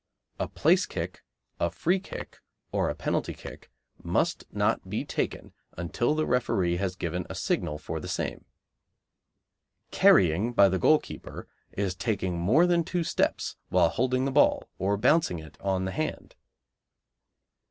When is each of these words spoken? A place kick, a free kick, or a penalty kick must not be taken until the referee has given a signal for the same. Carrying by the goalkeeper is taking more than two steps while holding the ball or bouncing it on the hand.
A 0.39 0.47
place 0.47 0.87
kick, 0.87 1.23
a 1.59 1.69
free 1.69 1.99
kick, 1.99 2.39
or 2.71 2.89
a 2.89 2.95
penalty 2.95 3.35
kick 3.35 3.69
must 4.01 4.45
not 4.51 4.89
be 4.89 5.05
taken 5.05 5.53
until 5.77 6.15
the 6.15 6.25
referee 6.25 6.77
has 6.77 6.95
given 6.95 7.27
a 7.29 7.35
signal 7.35 7.77
for 7.77 7.99
the 7.99 8.07
same. 8.07 8.45
Carrying 9.91 10.53
by 10.53 10.69
the 10.69 10.79
goalkeeper 10.79 11.47
is 11.73 11.93
taking 11.93 12.39
more 12.39 12.65
than 12.65 12.83
two 12.83 13.03
steps 13.03 13.57
while 13.69 13.89
holding 13.89 14.25
the 14.25 14.31
ball 14.31 14.67
or 14.79 14.97
bouncing 14.97 15.37
it 15.37 15.55
on 15.61 15.85
the 15.85 15.91
hand. 15.91 16.33